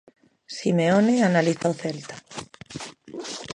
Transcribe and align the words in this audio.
Simeone 0.55 1.15
analiza 1.29 1.71
o 1.73 1.75
Celta. 1.81 2.15